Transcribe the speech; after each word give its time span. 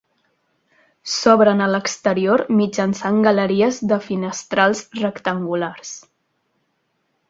S'obren 1.15 1.61
a 1.65 1.67
l'exterior 1.73 2.43
mitjançant 2.61 3.23
galeries 3.29 3.81
de 3.93 4.03
finestrals 4.09 4.85
rectangulars. 5.05 5.97